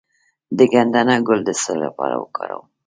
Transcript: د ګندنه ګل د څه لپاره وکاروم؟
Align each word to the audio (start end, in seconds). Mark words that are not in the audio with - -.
د 0.57 0.59
ګندنه 0.73 1.15
ګل 1.27 1.39
د 1.45 1.49
څه 1.61 1.73
لپاره 1.83 2.15
وکاروم؟ 2.23 2.65